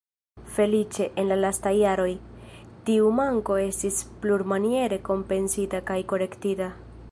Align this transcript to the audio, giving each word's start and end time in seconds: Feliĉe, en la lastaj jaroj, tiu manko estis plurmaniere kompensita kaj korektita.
Feliĉe, 0.53 1.05
en 1.23 1.27
la 1.31 1.35
lastaj 1.41 1.73
jaroj, 1.79 2.07
tiu 2.87 3.11
manko 3.19 3.59
estis 3.67 4.01
plurmaniere 4.25 5.01
kompensita 5.11 5.85
kaj 5.91 6.03
korektita. 6.15 6.75